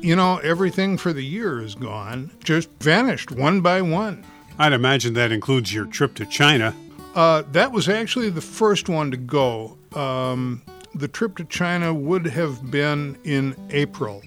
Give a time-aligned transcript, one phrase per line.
[0.00, 4.24] you know, everything for the year is gone, just vanished one by one.
[4.58, 6.74] I'd imagine that includes your trip to China.
[7.14, 9.76] Uh, that was actually the first one to go.
[9.94, 10.62] Um,
[10.94, 14.22] the trip to China would have been in April,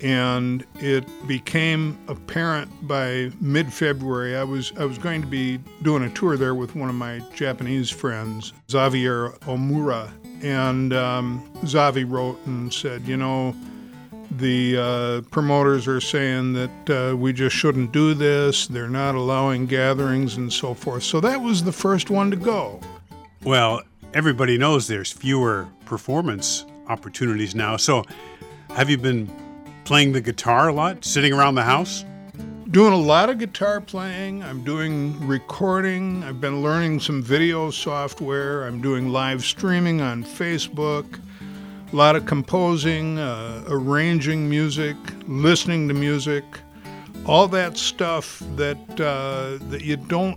[0.00, 4.36] and it became apparent by mid-February.
[4.36, 7.20] I was I was going to be doing a tour there with one of my
[7.34, 10.10] Japanese friends, Xavier Omura,
[10.42, 13.54] and um, Zavi wrote and said, you know
[14.30, 18.66] the uh, promoters are saying that uh, we just shouldn't do this.
[18.66, 21.02] They're not allowing gatherings and so forth.
[21.02, 22.80] So that was the first one to go.
[23.42, 23.82] Well,
[24.12, 27.76] everybody knows there's fewer performance opportunities now.
[27.76, 28.04] So,
[28.70, 29.30] have you been
[29.84, 32.04] playing the guitar a lot, sitting around the house?
[32.70, 34.42] Doing a lot of guitar playing.
[34.42, 36.24] I'm doing recording.
[36.24, 38.64] I've been learning some video software.
[38.64, 41.20] I'm doing live streaming on Facebook
[41.94, 44.96] a lot of composing, uh, arranging music,
[45.28, 46.42] listening to music,
[47.24, 50.36] all that stuff that uh, that you don't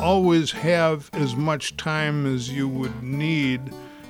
[0.00, 3.60] always have as much time as you would need.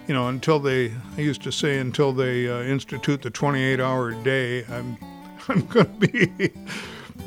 [0.09, 4.65] You know, until they, I used to say, until they uh, institute the 28-hour day,
[4.65, 4.97] I'm
[5.48, 6.51] I'm going to be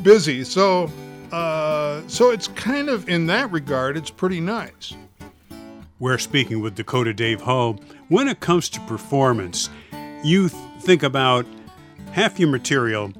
[0.01, 0.45] busy.
[0.45, 0.91] So,
[1.31, 4.95] uh, so it's kind of in that regard, it's pretty nice.
[5.99, 7.77] We're speaking with Dakota Dave Hull.
[8.07, 9.69] When it comes to performance,
[10.23, 11.45] you th- think about
[12.13, 13.11] half your material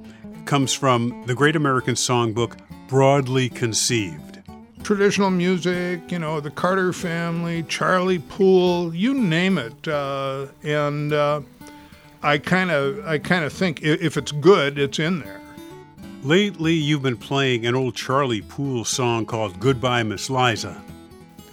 [0.46, 2.58] comes from the Great American Songbook,
[2.88, 4.40] broadly conceived.
[4.82, 9.86] Traditional music, you know, the Carter family, Charlie Poole, you name it.
[9.86, 11.42] Uh, and uh,
[12.24, 15.42] I kind of I kind of think if it's good, it's in there.
[16.24, 20.82] Lately, you've been playing an old Charlie Poole song called Goodbye, Miss Liza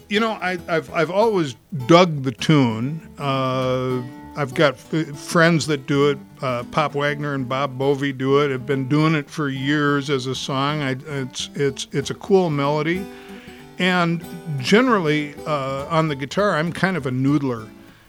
[0.08, 1.54] you know, I, have I've always
[1.86, 3.00] dug the tune.
[3.18, 4.02] Uh,
[4.36, 6.18] I've got f- friends that do it.
[6.42, 8.50] Uh, Pop Wagner and Bob Bovee do it.
[8.50, 10.82] Have been doing it for years as a song.
[10.82, 13.04] I, it's it's it's a cool melody,
[13.78, 14.24] and
[14.58, 17.68] generally uh, on the guitar, I'm kind of a noodler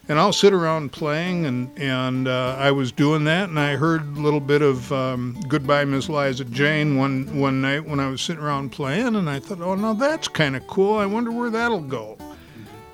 [0.10, 4.02] and I'll sit around playing, and and uh, I was doing that, and I heard
[4.02, 8.22] a little bit of um, "Goodbye, Miss Liza Jane" one one night when I was
[8.22, 10.98] sitting around playing, and I thought, oh, now that's kind of cool.
[10.98, 12.18] I wonder where that'll go,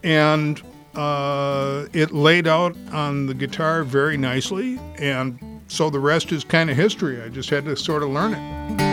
[0.04, 0.62] and
[0.96, 6.70] uh, it laid out on the guitar very nicely, and so the rest is kind
[6.70, 7.22] of history.
[7.22, 8.93] I just had to sort of learn it.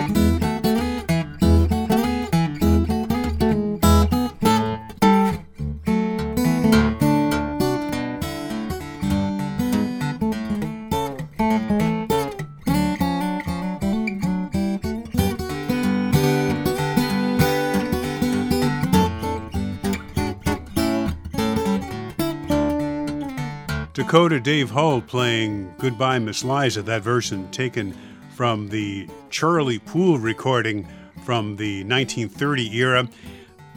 [23.92, 27.96] Dakota Dave Hull playing Goodbye Miss Liza, that version taken
[28.36, 30.86] from the Charlie Poole recording
[31.24, 33.08] from the 1930 era.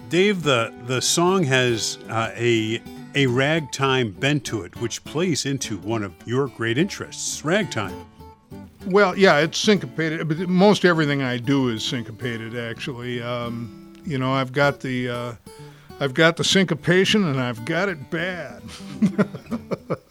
[0.09, 2.79] Dave, the, the song has uh, a,
[3.15, 8.05] a ragtime bent to it, which plays into one of your great interests, ragtime.
[8.85, 13.19] Well, yeah, it's syncopated, but most everything I do is syncopated, actually.
[13.19, 15.09] Um, you know, I've got the.
[15.09, 15.33] Uh,
[15.99, 18.61] I've got the syncopation and I've got it bad.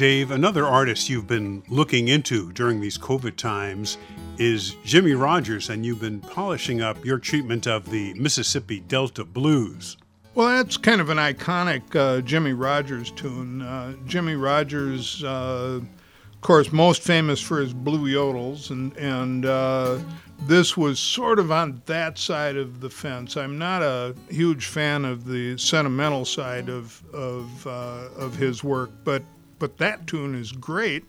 [0.00, 3.98] Dave, another artist you've been looking into during these COVID times
[4.38, 9.98] is Jimmie Rodgers, and you've been polishing up your treatment of the Mississippi Delta Blues.
[10.34, 13.60] Well, that's kind of an iconic uh, Jimmie Rodgers tune.
[13.60, 19.98] Uh, Jimmie Rodgers, uh, of course, most famous for his blue yodels, and and uh,
[20.46, 23.36] this was sort of on that side of the fence.
[23.36, 28.92] I'm not a huge fan of the sentimental side of of uh, of his work,
[29.04, 29.22] but
[29.60, 31.04] but that tune is great.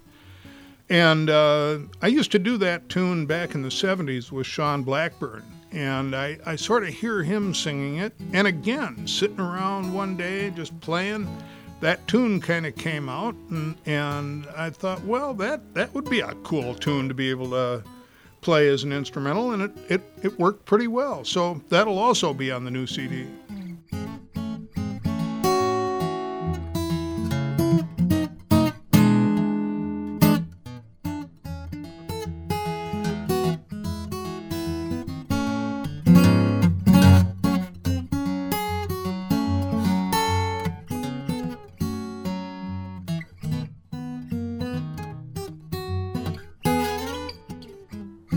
[0.89, 5.43] And uh, I used to do that tune back in the 70s with Sean Blackburn.
[5.71, 8.13] And I, I sort of hear him singing it.
[8.33, 11.27] And again, sitting around one day just playing,
[11.79, 13.33] that tune kind of came out.
[13.49, 17.49] And, and I thought, well, that, that would be a cool tune to be able
[17.51, 17.83] to
[18.41, 21.23] play as an instrumental, and it, it, it worked pretty well.
[21.23, 23.27] So that'll also be on the new CD.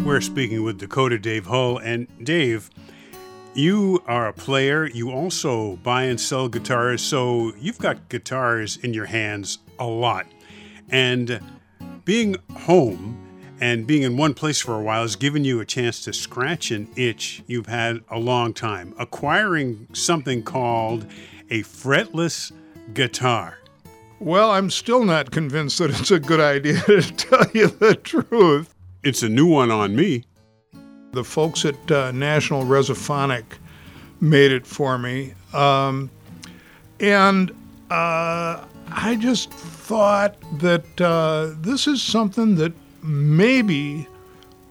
[0.05, 1.79] We're speaking with Dakota Dave Hull.
[1.79, 2.69] And Dave,
[3.55, 4.87] you are a player.
[4.87, 7.01] You also buy and sell guitars.
[7.01, 10.27] So you've got guitars in your hands a lot.
[10.91, 11.41] And
[12.05, 13.19] being home
[13.63, 16.71] and being in one place for a while has given you a chance to scratch
[16.71, 21.07] an itch you've had a long time, acquiring something called
[21.49, 22.53] a fretless
[22.93, 23.57] guitar.
[24.21, 28.74] Well, I'm still not convinced that it's a good idea to tell you the truth.
[29.05, 30.25] It's a new one on me.
[31.13, 33.45] The folks at uh, National Resophonic
[34.23, 35.35] made it for me.
[35.53, 36.11] Um,
[37.01, 37.51] and
[37.91, 42.73] uh, I just thought that uh, this is something that
[43.03, 44.09] maybe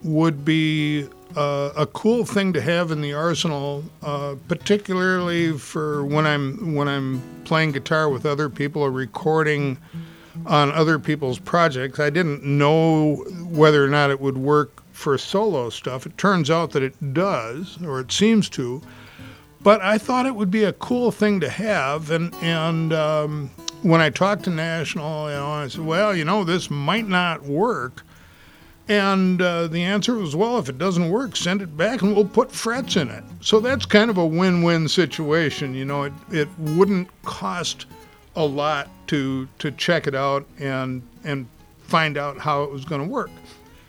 [0.02, 6.26] would be uh, a cool thing to have in the arsenal, uh, particularly for when
[6.26, 9.78] I'm when I'm playing guitar with other people or recording
[10.46, 12.00] on other people's projects.
[12.00, 16.06] I didn't know whether or not it would work for solo stuff.
[16.06, 18.82] It turns out that it does, or it seems to.
[19.62, 23.52] But I thought it would be a cool thing to have, and and um,
[23.84, 27.44] when I talked to National, you know, I said, well, you know, this might not
[27.44, 28.04] work.
[28.90, 32.26] And uh, the answer was, well, if it doesn't work, send it back and we'll
[32.26, 33.24] put frets in it.
[33.40, 35.74] So that's kind of a win win situation.
[35.74, 37.86] You know, it, it wouldn't cost
[38.36, 41.48] a lot to, to check it out and, and
[41.94, 43.30] find out how it was going to work.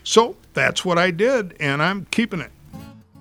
[0.03, 2.53] So that's what I did, and I'm keeping it.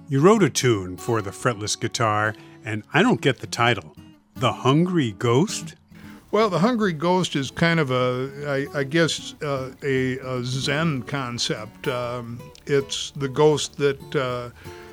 [0.10, 2.36] You wrote a tune for the fretless guitar,
[2.66, 3.96] and I don't get the title
[4.36, 5.76] The Hungry Ghost?
[6.32, 11.04] Well, the hungry ghost is kind of a, I, I guess, uh, a, a, Zen
[11.04, 11.88] concept.
[11.88, 14.50] Um, it's the ghost that uh,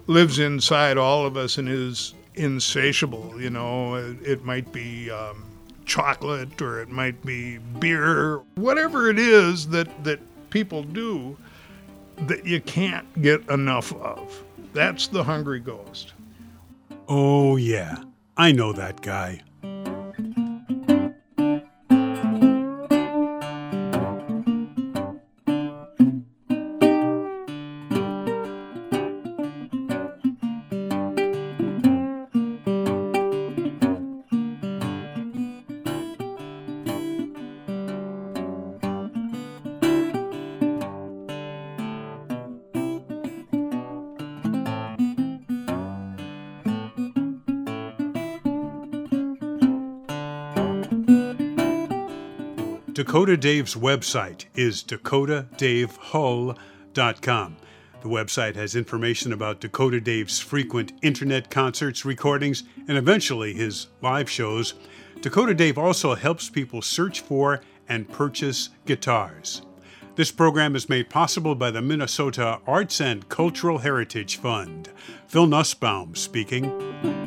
[0.07, 3.41] lives inside all of us and is insatiable.
[3.41, 5.50] You know, it, it might be um,
[5.91, 10.21] chocolate or it might be beer, whatever it is that that
[10.51, 11.37] people do
[12.29, 14.45] that you can't get enough of.
[14.73, 16.13] That's the hungry ghost.
[17.09, 17.97] Oh yeah,
[18.37, 19.43] I know that guy.
[52.93, 57.57] Dakota Dave's website is dakotadavehull.com.
[58.03, 64.29] The website has information about Dakota Dave's frequent internet concerts, recordings, and eventually his live
[64.29, 64.75] shows.
[65.21, 69.63] Dakota Dave also helps people search for and purchase guitars.
[70.17, 74.89] This program is made possible by the Minnesota Arts and Cultural Heritage Fund.
[75.29, 77.20] Phil Nussbaum speaking.